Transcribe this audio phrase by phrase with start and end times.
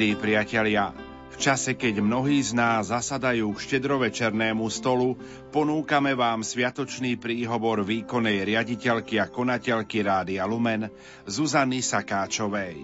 [0.00, 0.96] Milí priatelia,
[1.28, 5.12] v čase, keď mnohí z nás zasadajú k štedrovečernému stolu,
[5.52, 10.88] ponúkame vám sviatočný príhovor výkonnej riaditeľky a konateľky Rádia Lumen
[11.28, 12.80] Zuzany Sakáčovej.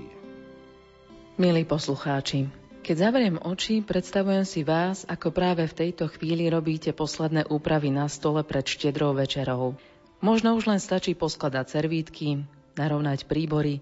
[1.41, 2.53] Milí poslucháči,
[2.85, 8.13] keď zavriem oči, predstavujem si vás, ako práve v tejto chvíli robíte posledné úpravy na
[8.13, 9.73] stole pred štedrou večerou.
[10.21, 12.45] Možno už len stačí poskladať servítky,
[12.77, 13.81] narovnať príbory,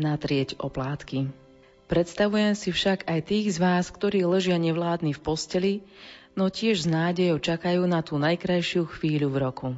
[0.00, 1.41] natrieť oplátky.
[1.92, 5.72] Predstavujem si však aj tých z vás, ktorí ležia nevládni v posteli,
[6.32, 9.68] no tiež s nádejou čakajú na tú najkrajšiu chvíľu v roku.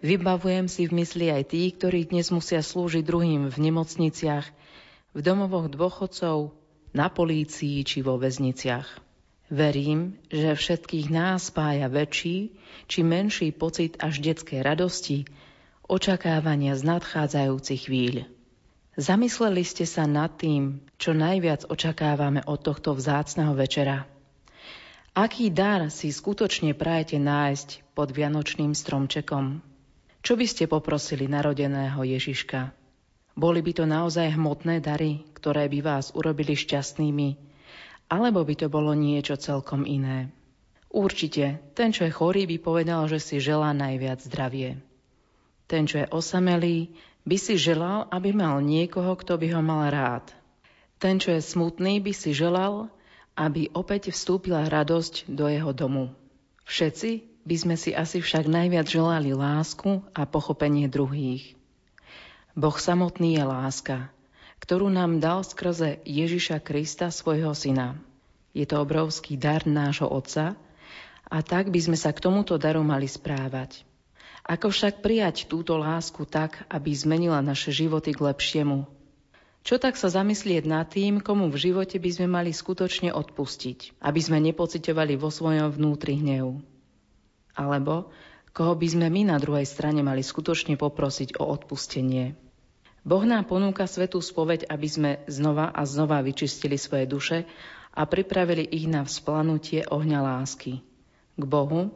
[0.00, 4.48] Vybavujem si v mysli aj tí, ktorí dnes musia slúžiť druhým v nemocniciach,
[5.12, 6.56] v domovoch dôchodcov,
[6.96, 8.88] na polícii či vo väzniciach.
[9.52, 12.56] Verím, že všetkých nás spája väčší
[12.88, 15.28] či menší pocit až detskej radosti,
[15.84, 18.39] očakávania z nadchádzajúcich chvíľ.
[19.00, 24.04] Zamysleli ste sa nad tým, čo najviac očakávame od tohto vzácneho večera?
[25.16, 29.64] Aký dar si skutočne prajete nájsť pod vianočným stromčekom?
[30.20, 32.76] Čo by ste poprosili narodeného Ježiška?
[33.40, 37.40] Boli by to naozaj hmotné dary, ktoré by vás urobili šťastnými,
[38.12, 40.28] alebo by to bolo niečo celkom iné?
[40.92, 44.76] Určite, ten, čo je chorý, by povedal, že si želá najviac zdravie.
[45.64, 46.92] Ten, čo je osamelý,
[47.24, 50.32] by si želal, aby mal niekoho, kto by ho mal rád.
[51.00, 52.92] Ten, čo je smutný, by si želal,
[53.36, 56.12] aby opäť vstúpila radosť do jeho domu.
[56.68, 61.56] Všetci by sme si asi však najviac želali lásku a pochopenie druhých.
[62.52, 63.98] Boh samotný je láska,
[64.60, 67.96] ktorú nám dal skrze Ježiša Krista, svojho syna.
[68.52, 70.58] Je to obrovský dar nášho Otca
[71.30, 73.88] a tak by sme sa k tomuto daru mali správať.
[74.44, 78.88] Ako však prijať túto lásku tak, aby zmenila naše životy k lepšiemu?
[79.60, 84.20] Čo tak sa zamyslieť nad tým, komu v živote by sme mali skutočne odpustiť, aby
[84.20, 86.64] sme nepocitovali vo svojom vnútri hnev?
[87.52, 88.08] Alebo
[88.56, 92.32] koho by sme my na druhej strane mali skutočne poprosiť o odpustenie?
[93.04, 97.38] Boh nám ponúka svetú spoveď, aby sme znova a znova vyčistili svoje duše
[97.92, 100.80] a pripravili ich na vzplanutie ohňa lásky.
[101.36, 101.92] K Bohu,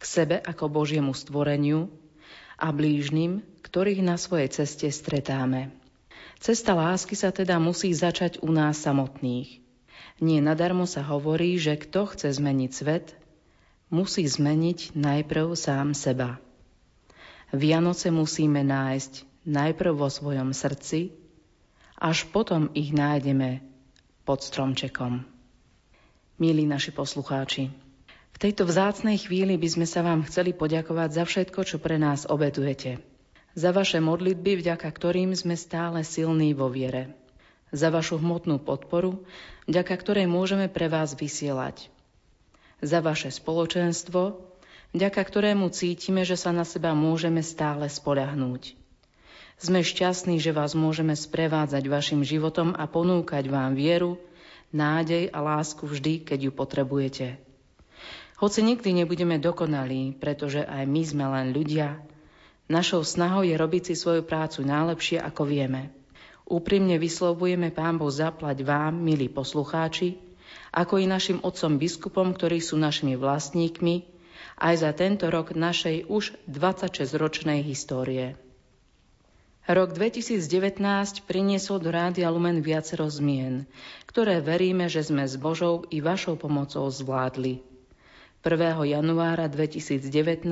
[0.00, 1.92] k sebe ako Božiemu stvoreniu
[2.56, 5.76] a blížnym, ktorých na svojej ceste stretáme.
[6.40, 9.60] Cesta lásky sa teda musí začať u nás samotných.
[10.24, 13.12] Nie nadarmo sa hovorí, že kto chce zmeniť svet,
[13.92, 16.40] musí zmeniť najprv sám seba.
[17.52, 21.12] Vianoce musíme nájsť najprv vo svojom srdci,
[22.00, 23.60] až potom ich nájdeme
[24.24, 25.28] pod stromčekom.
[26.40, 27.68] Milí naši poslucháči,
[28.40, 33.04] tejto vzácnej chvíli by sme sa vám chceli poďakovať za všetko, čo pre nás obetujete.
[33.52, 37.12] Za vaše modlitby, vďaka ktorým sme stále silní vo viere.
[37.68, 39.28] Za vašu hmotnú podporu,
[39.68, 41.92] vďaka ktorej môžeme pre vás vysielať.
[42.80, 44.40] Za vaše spoločenstvo,
[44.96, 48.72] vďaka ktorému cítime, že sa na seba môžeme stále spoľahnúť.
[49.60, 54.16] Sme šťastní, že vás môžeme sprevádzať vašim životom a ponúkať vám vieru,
[54.72, 57.49] nádej a lásku vždy, keď ju potrebujete.
[58.40, 62.00] Hoci nikdy nebudeme dokonalí, pretože aj my sme len ľudia,
[62.72, 65.92] našou snahou je robiť si svoju prácu najlepšie, ako vieme.
[66.48, 70.16] Úprimne vyslovujeme Pán Boh zaplať vám, milí poslucháči,
[70.72, 74.08] ako i našim otcom biskupom, ktorí sú našimi vlastníkmi,
[74.56, 78.40] aj za tento rok našej už 26-ročnej histórie.
[79.68, 80.80] Rok 2019
[81.28, 83.68] priniesol do Rádia Lumen viacero zmien,
[84.08, 87.69] ktoré veríme, že sme s Božou i vašou pomocou zvládli.
[88.40, 88.56] 1.
[88.88, 90.48] januára 2019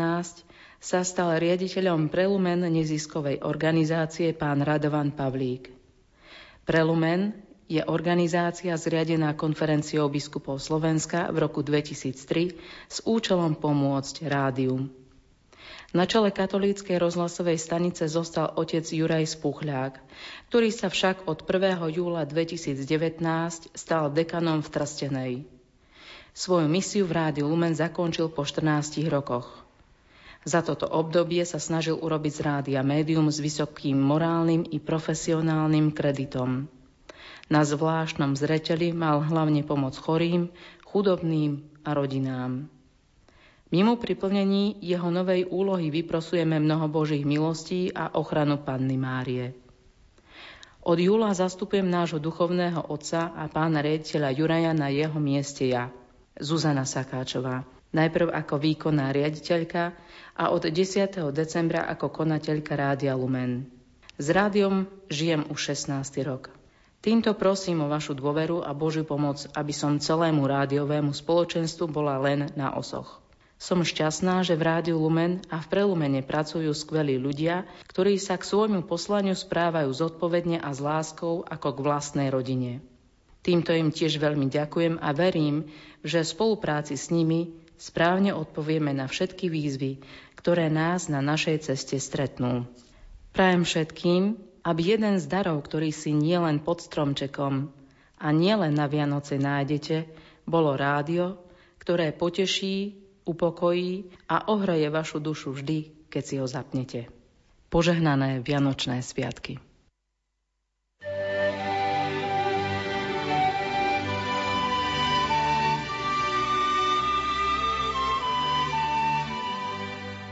[0.76, 5.72] sa stal riaditeľom Prelumen neziskovej organizácie pán Radovan Pavlík.
[6.68, 7.32] Prelumen
[7.64, 14.92] je organizácia zriadená konferenciou biskupov Slovenska v roku 2003 s účelom pomôcť rádium.
[15.96, 19.96] Na čele katolíckej rozhlasovej stanice zostal otec Juraj Spuchľák,
[20.52, 21.88] ktorý sa však od 1.
[21.88, 22.84] júla 2019
[23.72, 25.57] stal dekanom v Trstenej.
[26.38, 29.58] Svoju misiu v Rádiu Lumen zakončil po 14 rokoch.
[30.46, 36.70] Za toto obdobie sa snažil urobiť z rádia médium s vysokým morálnym i profesionálnym kreditom.
[37.50, 40.46] Na zvláštnom zreteli mal hlavne pomoc chorým,
[40.86, 42.70] chudobným a rodinám.
[43.74, 49.58] Mimo priplnení jeho novej úlohy vyprosujeme mnoho Božích milostí a ochranu Panny Márie.
[50.86, 55.90] Od júla zastupujem nášho duchovného otca a pána riaditeľa Juraja na jeho mieste ja–
[56.38, 57.66] Zuzana Sakáčová.
[57.90, 59.96] Najprv ako výkonná riaditeľka
[60.38, 61.34] a od 10.
[61.34, 63.66] decembra ako konateľka Rádia Lumen.
[64.18, 66.26] S rádiom žijem už 16.
[66.26, 66.50] rok.
[66.98, 72.50] Týmto prosím o vašu dôveru a Božiu pomoc, aby som celému rádiovému spoločenstvu bola len
[72.58, 73.22] na osoch.
[73.58, 78.46] Som šťastná, že v Rádiu Lumen a v Prelumene pracujú skvelí ľudia, ktorí sa k
[78.46, 82.78] svojmu poslaniu správajú zodpovedne a s láskou ako k vlastnej rodine.
[83.48, 85.72] Týmto im tiež veľmi ďakujem a verím,
[86.04, 90.04] že v spolupráci s nimi správne odpovieme na všetky výzvy,
[90.36, 92.68] ktoré nás na našej ceste stretnú.
[93.32, 94.36] Prajem všetkým,
[94.68, 97.72] aby jeden z darov, ktorý si nielen pod stromčekom
[98.20, 100.12] a nielen na Vianoce nájdete,
[100.44, 101.40] bolo rádio,
[101.80, 107.08] ktoré poteší, upokojí a ohreje vašu dušu vždy, keď si ho zapnete.
[107.72, 109.67] Požehnané Vianočné sviatky.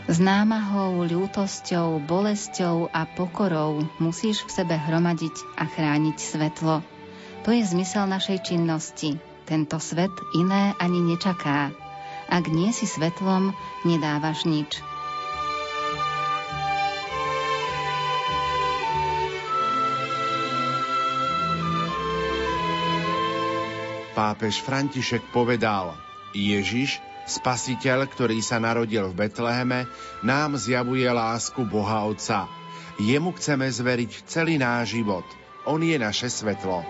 [0.07, 6.79] S námahou, ľútosťou, bolesťou a pokorou musíš v sebe hromadiť a chrániť svetlo.
[7.43, 9.19] To je zmysel našej činnosti.
[9.51, 11.75] Tento svet iné ani nečaká.
[12.31, 13.51] Ak nie si svetlom,
[13.83, 14.79] nedávaš nič.
[24.15, 25.99] Pápež František povedal,
[26.31, 29.91] Ježiš Spasiteľ, ktorý sa narodil v Betleheme,
[30.23, 32.47] nám zjavuje lásku Boha Otca.
[33.03, 35.27] Jemu chceme zveriť celý náš život.
[35.67, 36.87] On je naše svetlo.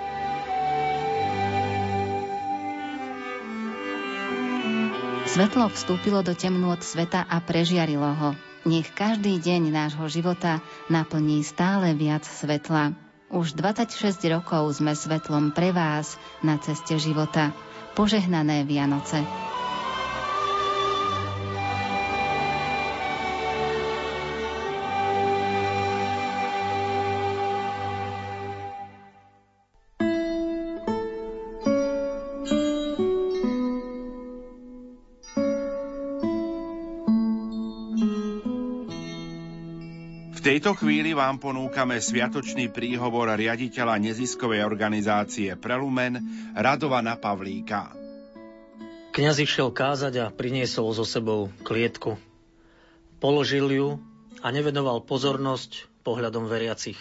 [5.25, 8.31] Svetlo vstúpilo do temnôt sveta a prežiarilo ho.
[8.69, 10.61] Nech každý deň nášho života
[10.93, 12.93] naplní stále viac svetla.
[13.33, 17.57] Už 26 rokov sme svetlom pre vás na ceste života.
[17.97, 19.25] Požehnané Vianoce.
[40.47, 46.23] Tejto chvíli vám ponúkame sviatočný príhovor riaditeľa neziskovej organizácie Prelumen
[46.55, 47.91] Radovana Pavlíka.
[49.11, 52.15] Kňaz išiel kázať a priniesol so sebou klietku.
[53.19, 53.99] Položil ju
[54.39, 57.01] a nevenoval pozornosť pohľadom veriacich.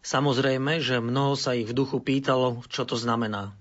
[0.00, 3.52] Samozrejme, že mnoho sa ich v duchu pýtalo, čo to znamená.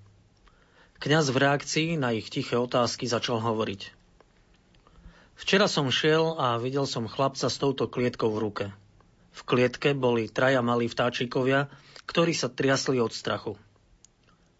[1.03, 4.00] Kňaz v reakcii na ich tiché otázky začal hovoriť.
[5.41, 8.65] Včera som šiel a videl som chlapca s touto klietkou v ruke.
[9.33, 11.65] V klietke boli traja malí vtáčikovia,
[12.05, 13.57] ktorí sa triasli od strachu.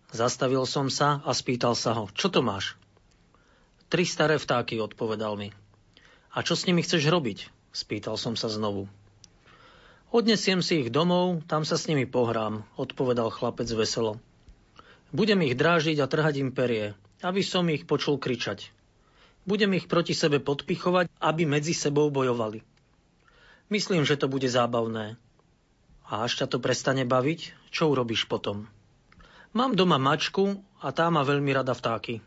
[0.10, 2.74] Zastavil som sa a spýtal sa ho, čo to máš?
[3.94, 5.54] Tri staré vtáky, odpovedal mi.
[6.34, 7.46] A čo s nimi chceš robiť?
[7.70, 8.90] Spýtal som sa znovu.
[10.10, 14.18] Odnesiem si ich domov, tam sa s nimi pohrám, odpovedal chlapec veselo.
[15.14, 18.81] Budem ich drážiť a trhať im perie, aby som ich počul kričať.
[19.42, 22.62] Budem ich proti sebe podpichovať, aby medzi sebou bojovali.
[23.74, 25.18] Myslím, že to bude zábavné.
[26.06, 28.68] A až ťa to prestane baviť, čo urobíš potom?
[29.56, 32.20] Mám doma mačku a tá má veľmi rada vtáky.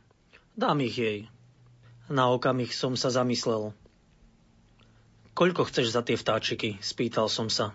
[0.57, 1.29] Dám ich jej.
[2.09, 3.77] Na okamih som sa zamyslel.
[5.35, 6.79] Koľko chceš za tie vtáčiky?
[6.79, 7.75] Spýtal som sa.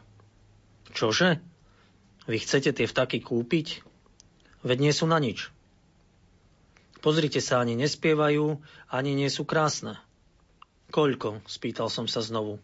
[0.95, 1.43] Čože?
[2.29, 3.83] Vy chcete tie vtáky kúpiť?
[4.63, 5.51] Veď nie sú na nič.
[6.99, 8.59] Pozrite sa, ani nespievajú,
[8.91, 9.95] ani nie sú krásne.
[10.91, 11.39] Koľko?
[11.47, 12.59] spýtal som sa znovu.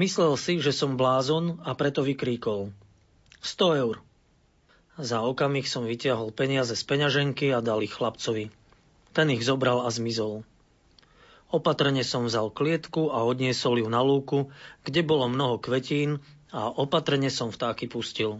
[0.00, 2.72] Myslel si, že som blázon a preto vykríkol.
[3.44, 4.00] 100 eur.
[4.96, 8.48] Za okamih som vytiahol peniaze z peňaženky a dal ich chlapcovi.
[9.12, 10.44] Ten ich zobral a zmizol.
[11.50, 14.54] Opatrne som vzal klietku a odniesol ju na lúku,
[14.86, 16.22] kde bolo mnoho kvetín
[16.54, 18.38] a opatrne som vtáky pustil.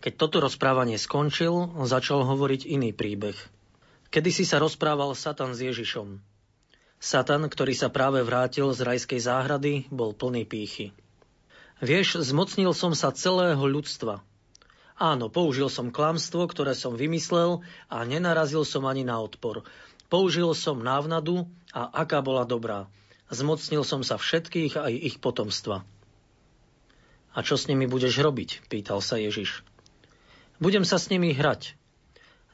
[0.00, 3.36] Keď toto rozprávanie skončil, začal hovoriť iný príbeh.
[4.12, 6.20] Kedy si sa rozprával Satan s Ježišom.
[6.96, 10.96] Satan, ktorý sa práve vrátil z rajskej záhrady, bol plný pýchy.
[11.84, 14.24] Vieš, zmocnil som sa celého ľudstva.
[14.96, 17.60] Áno, použil som klamstvo, ktoré som vymyslel
[17.92, 19.60] a nenarazil som ani na odpor.
[20.08, 21.44] Použil som návnadu
[21.76, 22.88] a aká bola dobrá.
[23.28, 25.84] Zmocnil som sa všetkých aj ich potomstva.
[27.36, 28.64] A čo s nimi budeš robiť?
[28.72, 29.60] pýtal sa Ježiš.
[30.56, 31.76] Budem sa s nimi hrať.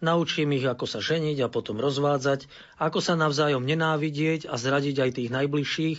[0.02, 2.50] Naučím ich, ako sa ženiť a potom rozvádzať,
[2.82, 5.98] ako sa navzájom nenávidieť a zradiť aj tých najbližších,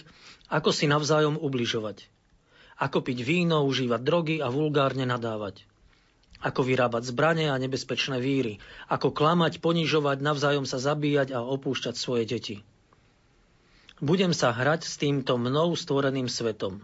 [0.52, 2.12] ako si navzájom ubližovať.
[2.76, 5.64] Ako piť víno, užívať drogy a vulgárne nadávať.
[6.44, 8.60] Ako vyrábať zbranie a nebezpečné víry.
[8.92, 12.56] Ako klamať, ponižovať, navzájom sa zabíjať a opúšťať svoje deti.
[14.04, 16.84] Budem sa hrať s týmto mnou stvoreným svetom.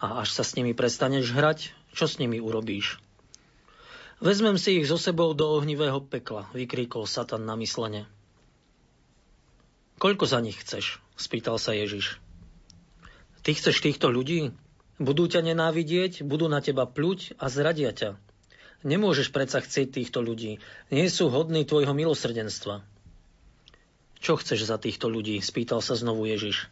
[0.00, 2.96] A až sa s nimi prestaneš hrať, čo s nimi urobíš?
[4.18, 8.10] Vezmem si ich so sebou do ohnivého pekla, vykríkol Satan na myslenie.
[10.02, 10.98] Koľko za nich chceš?
[11.14, 12.18] spýtal sa Ježiš.
[13.46, 14.50] Ty chceš týchto ľudí?
[14.98, 18.18] Budú ťa nenávidieť, budú na teba pľuť a zradia ťa.
[18.82, 20.58] Nemôžeš predsa chcieť týchto ľudí.
[20.90, 22.82] Nie sú hodní tvojho milosrdenstva.
[24.18, 25.38] Čo chceš za týchto ľudí?
[25.38, 26.66] spýtal sa znovu Ježiš.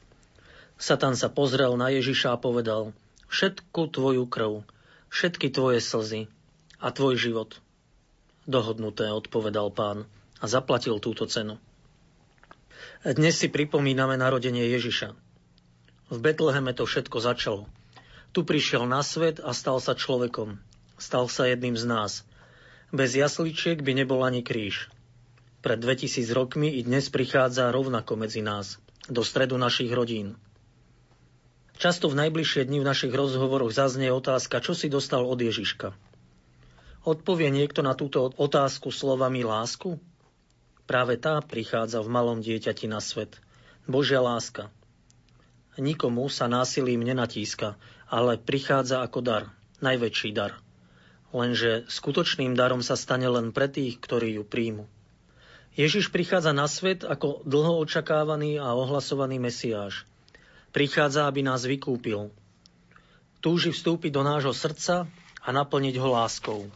[0.83, 2.91] Satan sa pozrel na Ježiša a povedal,
[3.31, 4.67] všetku tvoju krv,
[5.15, 6.27] všetky tvoje slzy
[6.81, 7.59] a tvoj život.
[8.47, 10.07] Dohodnuté, odpovedal pán
[10.39, 11.59] a zaplatil túto cenu.
[13.03, 15.15] Dnes si pripomíname narodenie Ježiša.
[16.07, 17.67] V Betleheme to všetko začalo.
[18.31, 20.61] Tu prišiel na svet a stal sa človekom.
[21.01, 22.13] Stal sa jedným z nás.
[22.95, 24.93] Bez jasličiek by nebol ani kríž.
[25.67, 28.79] Pred 2000 rokmi i dnes prichádza rovnako medzi nás,
[29.11, 30.39] do stredu našich rodín.
[31.77, 35.93] Často v najbližšie dni v našich rozhovoroch zaznie otázka, čo si dostal od Ježiška.
[37.07, 39.95] Odpovie niekto na túto otázku slovami lásku?
[40.91, 43.39] Práve tá prichádza v malom dieťati na svet.
[43.87, 44.75] Božia láska.
[45.79, 47.79] Nikomu sa násilím nenatíska,
[48.11, 49.45] ale prichádza ako dar,
[49.79, 50.59] najväčší dar.
[51.31, 54.91] Lenže skutočným darom sa stane len pre tých, ktorí ju príjmu.
[55.79, 60.03] Ježiš prichádza na svet ako dlho očakávaný a ohlasovaný Mesiáš.
[60.75, 62.35] Prichádza, aby nás vykúpil.
[63.39, 65.07] Túži vstúpiť do nášho srdca
[65.39, 66.67] a naplniť ho láskou.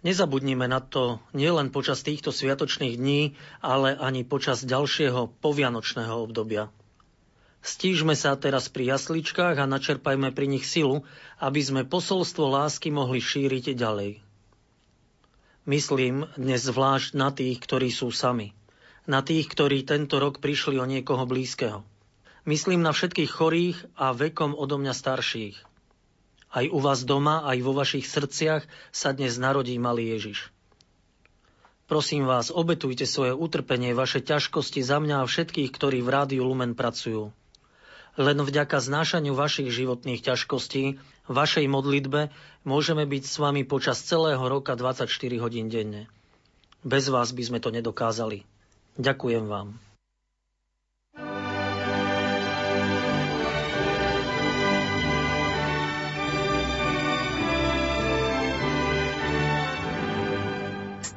[0.00, 6.72] Nezabudnime na to nielen počas týchto sviatočných dní, ale ani počas ďalšieho povianočného obdobia.
[7.60, 11.04] Stížme sa teraz pri jasličkách a načerpajme pri nich silu,
[11.36, 14.24] aby sme posolstvo lásky mohli šíriť ďalej.
[15.68, 18.56] Myslím dnes zvlášť na tých, ktorí sú sami.
[19.04, 21.84] Na tých, ktorí tento rok prišli o niekoho blízkeho.
[22.48, 25.69] Myslím na všetkých chorých a vekom odo mňa starších.
[26.50, 30.50] Aj u vás doma, aj vo vašich srdciach sa dnes narodí malý Ježiš.
[31.86, 36.78] Prosím vás, obetujte svoje utrpenie, vaše ťažkosti za mňa a všetkých, ktorí v Rádiu Lumen
[36.78, 37.34] pracujú.
[38.18, 40.98] Len vďaka znášaniu vašich životných ťažkostí,
[41.30, 45.06] vašej modlitbe, môžeme byť s vami počas celého roka 24
[45.38, 46.10] hodín denne.
[46.82, 48.42] Bez vás by sme to nedokázali.
[48.98, 49.89] Ďakujem vám.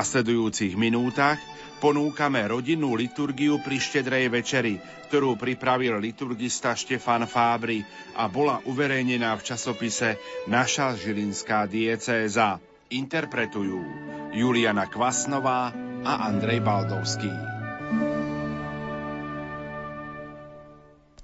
[0.00, 1.36] Nasledujúcich minútach
[1.76, 4.80] ponúkame rodinnú liturgiu pri štedrej večeri,
[5.12, 7.84] ktorú pripravil liturgista Štefan Fábry
[8.16, 10.16] a bola uverejnená v časopise
[10.48, 12.56] Naša žilinská diecéza.
[12.88, 13.84] Interpretujú
[14.32, 15.68] Juliana Kvasnová
[16.00, 17.32] a Andrej Baldovský.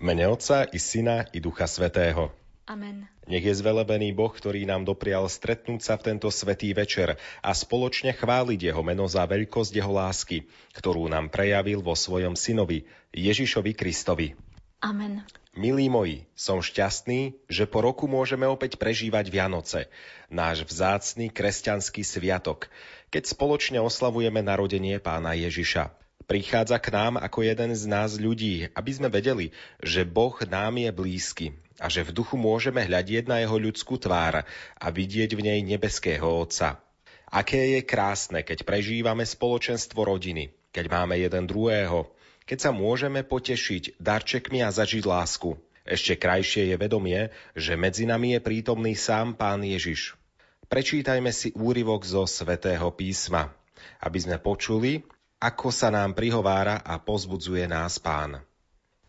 [0.04, 2.46] Mene Otca i Syna i Ducha Svetého.
[2.67, 3.07] Amen.
[3.31, 8.11] Nech je zvelebený Boh, ktorý nám doprial stretnúť sa v tento svetý večer a spoločne
[8.11, 12.83] chváliť Jeho meno za veľkosť Jeho lásky, ktorú nám prejavil vo svojom synovi,
[13.15, 14.35] Ježišovi Kristovi.
[14.83, 15.23] Amen.
[15.57, 19.89] Milí moji, som šťastný, že po roku môžeme opäť prežívať Vianoce,
[20.29, 22.69] náš vzácný kresťanský sviatok,
[23.09, 26.06] keď spoločne oslavujeme narodenie pána Ježiša.
[26.26, 30.90] Prichádza k nám ako jeden z nás ľudí, aby sme vedeli, že Boh nám je
[30.90, 31.47] blízky
[31.78, 34.42] a že v duchu môžeme hľadieť na jeho ľudskú tvár
[34.75, 36.83] a vidieť v nej nebeského Otca.
[37.30, 42.11] Aké je krásne, keď prežívame spoločenstvo rodiny, keď máme jeden druhého,
[42.42, 45.54] keď sa môžeme potešiť darčekmi a zažiť lásku.
[45.87, 50.18] Ešte krajšie je vedomie, že medzi nami je prítomný sám Pán Ježiš.
[50.66, 53.54] Prečítajme si úryvok zo svätého písma,
[54.02, 55.06] aby sme počuli,
[55.40, 58.40] ako sa nám prihovára a pozbudzuje nás Pán.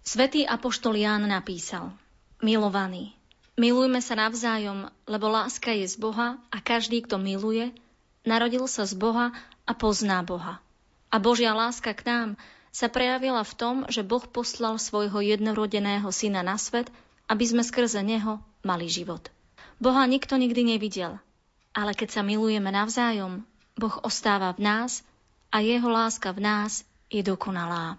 [0.03, 1.91] Svetý Apoštol Ján napísal–
[2.37, 3.17] Milovaní,
[3.57, 7.73] milujme sa navzájom, lebo láska je z Boha a každý, kto miluje,
[8.21, 9.33] narodil sa z Boha
[9.65, 10.61] a pozná Boha.
[11.09, 12.29] A Božia láska k nám
[12.69, 16.93] sa prejavila v tom, že Boh poslal svojho jednorodeného syna na svet,
[17.25, 19.33] aby sme skrze neho mali život.
[19.81, 21.17] Boha nikto nikdy nevidel,
[21.73, 23.41] ale keď sa milujeme navzájom,
[23.73, 25.01] Boh ostáva v nás
[25.51, 27.97] a jeho láska v nás je dokonalá.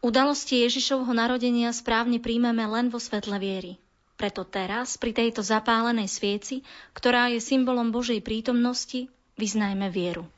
[0.00, 3.76] Udalosti Ježišovho narodenia správne príjmeme len vo svetle viery.
[4.16, 6.60] Preto teraz, pri tejto zapálenej svieci,
[6.92, 10.28] ktorá je symbolom Božej prítomnosti, vyznajme vieru.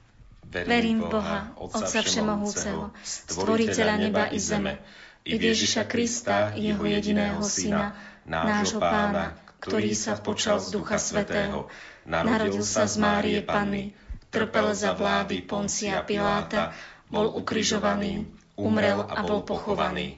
[0.46, 4.82] Verím v Boha, Otca Všemohúceho, Stvoriteľa neba i zeme,
[5.26, 7.94] i Ježiša Krista, Jeho jediného Syna,
[8.26, 11.70] nášho Pána, ktorý sa počal z Ducha Svetého,
[12.02, 13.94] narodil sa z Márie Panny,
[14.32, 16.72] trpel za vlády Poncia Piláta,
[17.12, 18.24] bol ukrižovaný,
[18.56, 20.16] umrel a bol pochovaný.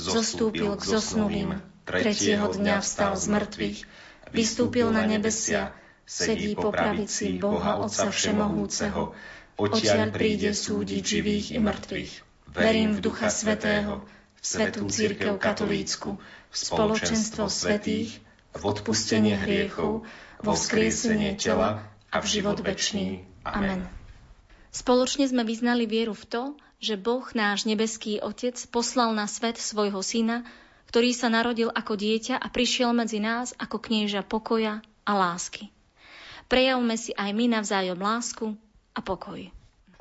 [0.00, 3.78] Zostúpil k zosnulým, tretieho dňa vstal z mŕtvych,
[4.32, 5.76] vystúpil na nebesia,
[6.08, 9.12] sedí po pravici Boha Otca Všemohúceho,
[9.60, 12.12] odtiaľ príde súdiť živých i mŕtvych.
[12.56, 14.00] Verím v Ducha Svetého,
[14.40, 16.16] v Svetú Církev Katolícku,
[16.52, 18.16] v spoločenstvo svetých,
[18.52, 20.04] v odpustenie hriechov,
[20.40, 23.24] vo vzkriesenie tela a v život večný.
[23.42, 23.86] Amen.
[24.72, 26.42] Spoločne sme vyznali vieru v to,
[26.82, 30.42] že Boh, náš nebeský Otec, poslal na svet svojho Syna,
[30.90, 35.70] ktorý sa narodil ako dieťa a prišiel medzi nás ako knieža pokoja a lásky.
[36.50, 38.46] Prejavme si aj my navzájom lásku
[38.92, 39.40] a pokoj.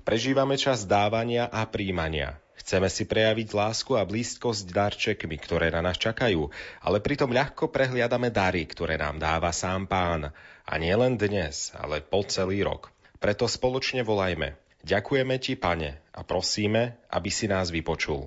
[0.02, 2.42] Prežívame čas dávania a príjmania.
[2.58, 6.50] Chceme si prejaviť lásku a blízkosť darčekmi, ktoré na nás čakajú,
[6.82, 10.30] ale pritom ľahko prehliadame dary, ktoré nám dáva sám pán.
[10.66, 12.94] A nie len dnes, ale po celý rok.
[13.22, 14.58] Preto spoločne volajme.
[14.82, 18.26] Ďakujeme ti, pane, a prosíme, aby si nás vypočul.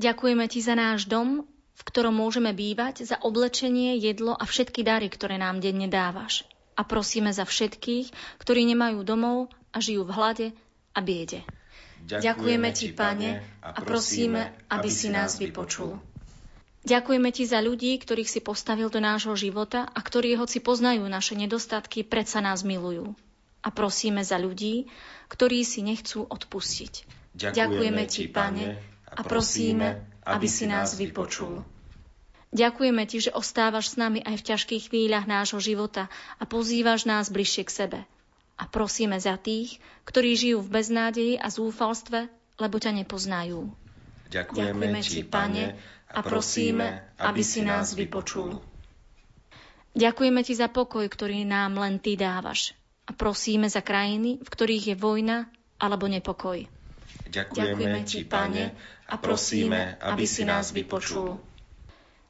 [0.00, 1.44] Ďakujeme ti za náš dom,
[1.76, 6.48] v ktorom môžeme bývať, za oblečenie, jedlo a všetky dary, ktoré nám denne dávaš.
[6.80, 10.46] A prosíme za všetkých, ktorí nemajú domov a žijú v hlade
[10.96, 11.44] a biede.
[12.08, 16.00] Ďakujeme Ti, Pane, a prosíme, aby si nás vypočul.
[16.88, 21.36] Ďakujeme Ti za ľudí, ktorých si postavil do nášho života a ktorí, hoci poznajú naše
[21.36, 23.12] nedostatky, predsa nás milujú.
[23.60, 24.88] A prosíme za ľudí,
[25.28, 27.06] ktorí si nechcú odpustiť.
[27.36, 28.66] Ďakujeme Ti, Pane,
[29.10, 31.62] a prosíme, aby si nás vypočul.
[32.50, 36.10] Ďakujeme Ti, že ostávaš s nami aj v ťažkých chvíľach nášho života
[36.42, 38.00] a pozývaš nás bližšie k sebe.
[38.58, 43.70] A prosíme za tých, ktorí žijú v beznádeji a zúfalstve, lebo ťa nepoznajú.
[44.28, 45.64] Ďakujeme, Ďakujeme Ti, Pane,
[46.10, 48.58] a prosíme, aby si nás vypočul.
[49.94, 52.74] Ďakujeme Ti za pokoj, ktorý nám len Ty dávaš.
[53.10, 55.50] A prosíme za krajiny, v ktorých je vojna
[55.82, 56.62] alebo nepokoj.
[57.26, 58.64] Ďakujeme, Ďakujeme Ti, Pane,
[59.10, 61.42] a prosíme, aby si nás vypočul.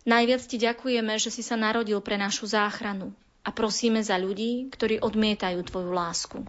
[0.08, 3.12] Najviac Ti ďakujeme, že si sa narodil pre našu záchranu
[3.44, 6.40] a prosíme za ľudí, ktorí odmietajú Tvoju lásku.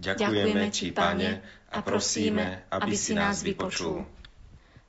[0.00, 4.04] Ďakujeme, Ti, Pane, a prosíme, aby si nás vypočul.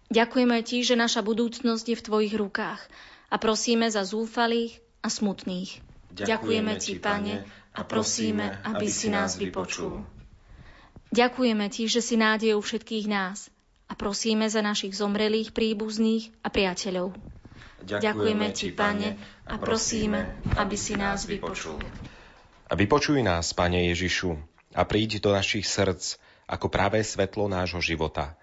[0.08, 2.80] Ďakujeme Ti, že naša budúcnosť je v Tvojich rukách
[3.28, 5.84] a prosíme za zúfalých a smutných.
[6.16, 7.44] Ďakujeme Ti, Pane,
[7.78, 10.02] a prosíme, aby si nás vypočul.
[11.14, 13.54] Ďakujeme Ti, že si nádejou všetkých nás
[13.88, 17.16] a prosíme za našich zomrelých príbuzných a priateľov.
[17.88, 19.10] Ďakujeme Ti, Pane,
[19.48, 21.80] a prosíme, aby si nás vypočul.
[22.68, 24.36] A vypočuj nás, Pane Ježišu,
[24.76, 28.36] a príď do našich srdc ako práve svetlo nášho života.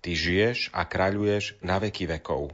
[0.00, 2.52] Ty žiješ a kráľuješ na veky vekov.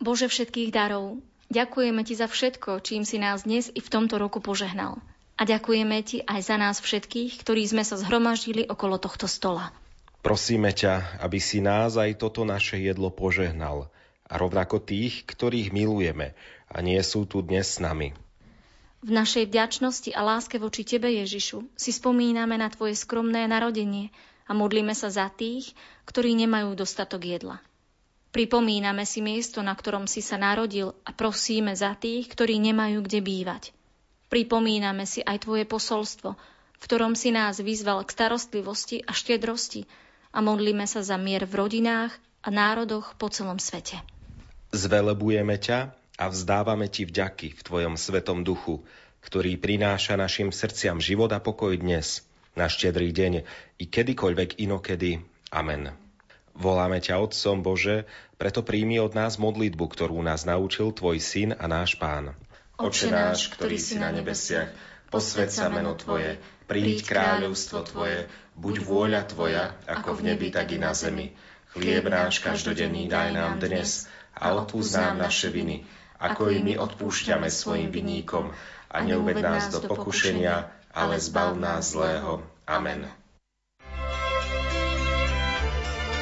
[0.00, 4.38] Bože všetkých darov, ďakujeme Ti za všetko, čím si nás dnes i v tomto roku
[4.38, 5.02] požehnal.
[5.36, 9.74] A ďakujeme Ti aj za nás všetkých, ktorí sme sa zhromaždili okolo tohto stola.
[10.20, 13.88] Prosíme ťa, aby si nás aj toto naše jedlo požehnal
[14.28, 16.36] a rovnako tých, ktorých milujeme
[16.70, 18.12] a nie sú tu dnes s nami.
[19.00, 24.12] V našej vďačnosti a láske voči Tebe, Ježišu, si spomíname na Tvoje skromné narodenie
[24.44, 25.72] a modlíme sa za tých,
[26.04, 27.64] ktorí nemajú dostatok jedla.
[28.30, 33.18] Pripomíname si miesto, na ktorom si sa narodil a prosíme za tých, ktorí nemajú kde
[33.18, 33.74] bývať.
[34.30, 36.38] Pripomíname si aj Tvoje posolstvo,
[36.80, 39.90] v ktorom si nás vyzval k starostlivosti a štedrosti,
[40.30, 42.14] a modlíme sa za mier v rodinách
[42.46, 43.98] a národoch po celom svete.
[44.70, 45.90] Zvelebujeme ťa
[46.22, 48.86] a vzdávame ti vďaky v tvojom svetom duchu,
[49.26, 52.22] ktorý prináša našim srdciam život a pokoj dnes,
[52.54, 53.32] na štedrý deň
[53.82, 55.18] i kedykoľvek inokedy.
[55.50, 56.09] Amen.
[56.56, 58.04] Voláme ťa Otcom Bože,
[58.40, 62.34] preto príjmi od nás modlitbu, ktorú nás naučil Tvoj Syn a náš Pán.
[62.80, 64.72] Oče náš, ktorý si na nebesiach,
[65.12, 68.24] posved sa meno Tvoje, príď kráľovstvo Tvoje,
[68.56, 71.36] buď vôľa Tvoja, ako v nebi, tak i na zemi.
[71.76, 75.84] Chlieb náš každodenný daj nám dnes a odpúsť nám naše viny,
[76.16, 78.50] ako i my odpúšťame svojim vinníkom.
[78.90, 82.42] A neuved nás do pokušenia, ale zbav nás zlého.
[82.66, 83.19] Amen.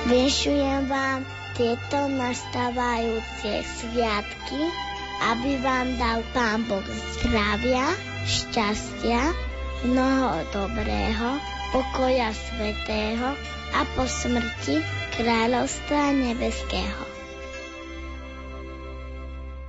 [0.09, 1.21] Vyšujem vám
[1.55, 6.87] tieto nastávajúce sviatky aby vám dal Pán Boh
[7.19, 7.91] zdravia,
[8.23, 9.35] šťastia,
[9.83, 11.29] mnoho dobrého,
[11.75, 13.35] pokoja svetého
[13.75, 14.79] a po smrti
[15.19, 17.03] kráľovstva nebeského.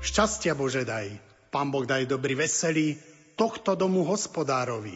[0.05, 1.17] Šťastia Bože daj,
[1.49, 2.95] Pán Boh daj dobrý veselý,
[3.33, 4.95] tohto domu hospodárovi.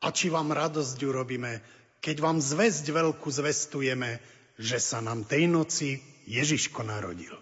[0.00, 1.60] A či vám radosť urobíme,
[2.00, 4.22] keď vám zväzť veľkú zvestujeme,
[4.58, 7.38] že sa nám tej noci Ježiško narodil.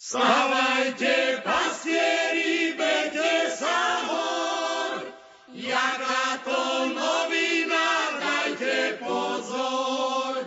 [0.00, 5.12] Stávajte, pastieri, bete sa hor,
[5.52, 6.60] jaká to
[6.92, 7.88] novina,
[8.20, 10.44] dajte pozor,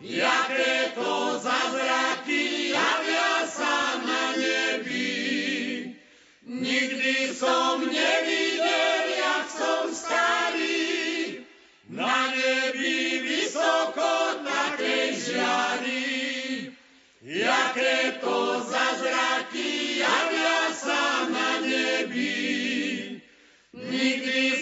[0.00, 5.96] jaké to zázraky javia sa na nebi.
[6.48, 11.44] Nikdy som nevidel, jak som starý,
[11.88, 12.27] na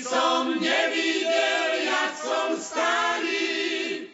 [0.07, 4.07] som nevidel, jak som starý,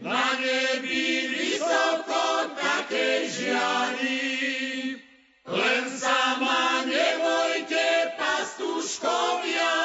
[0.00, 4.96] na nebi vysoko také žiari.
[5.44, 9.76] Len sa ma nebojte, pastuškovia,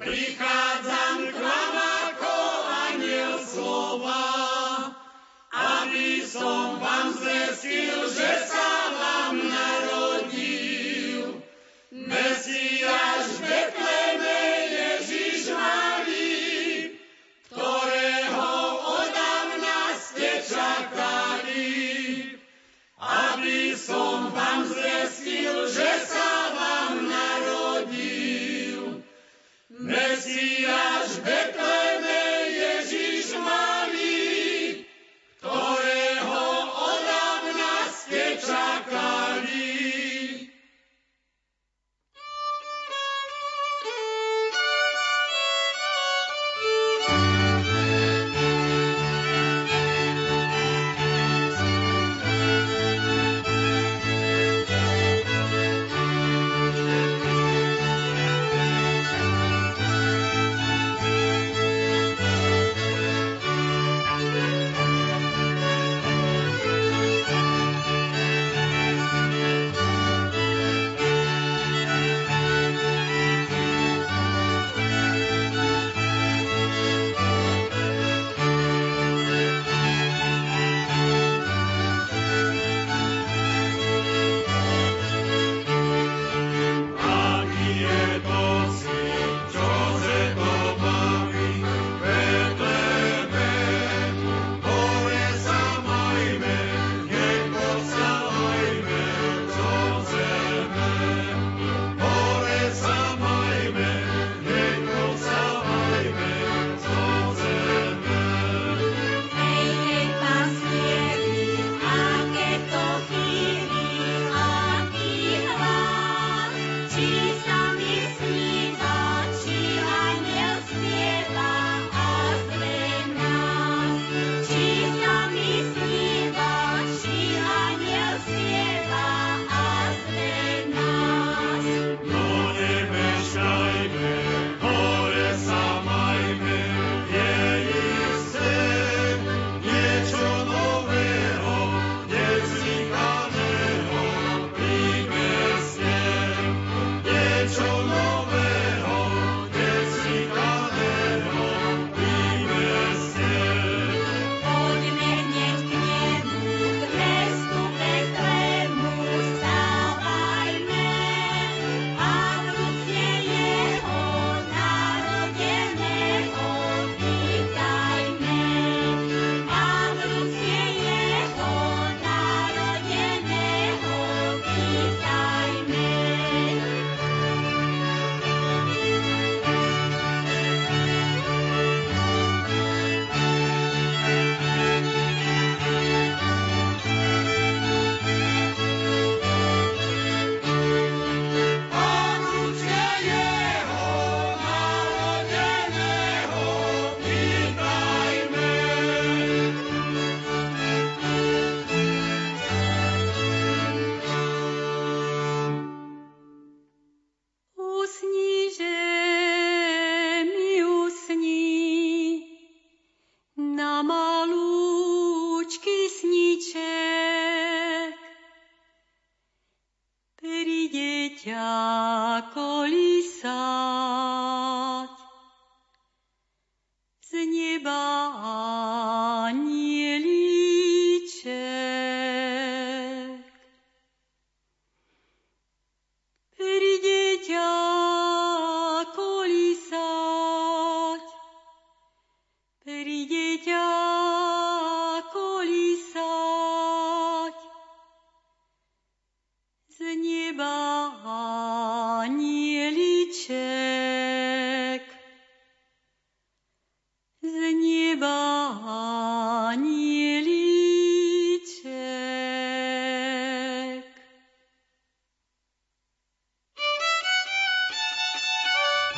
[0.00, 1.74] prichádzam k vám
[2.08, 2.36] ako
[2.88, 4.28] aniel slova
[5.52, 8.57] aby som vám zvestil, že sa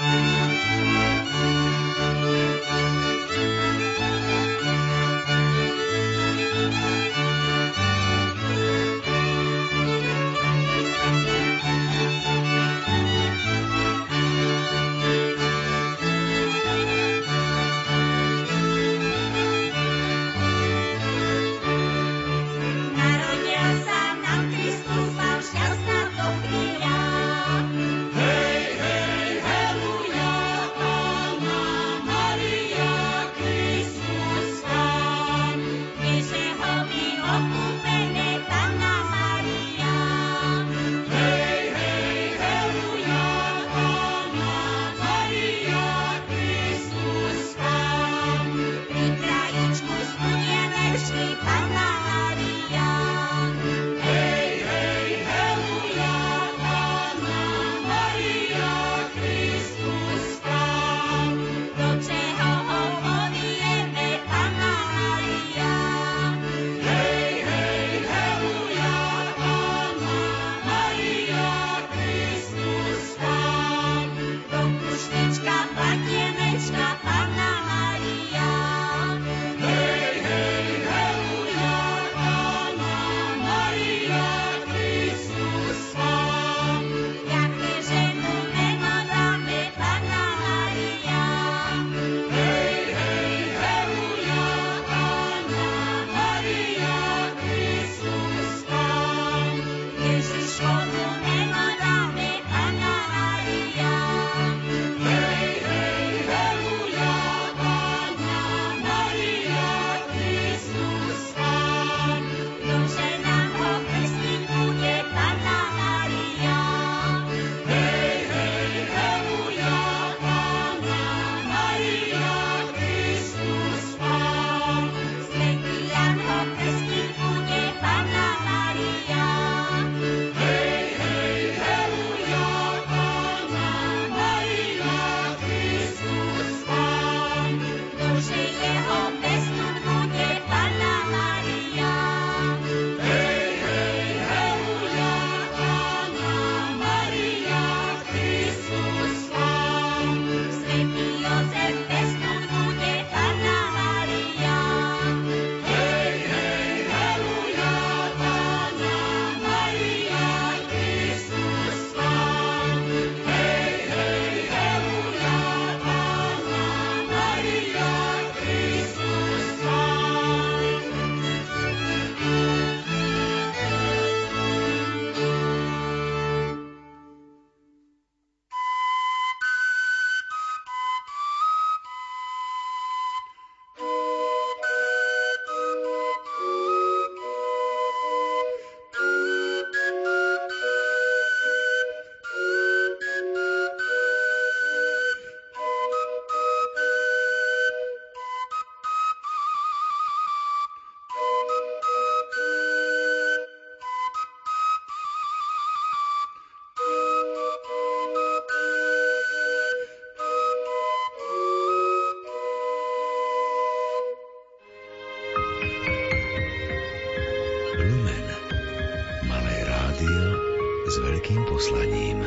[0.01, 0.40] s veľkým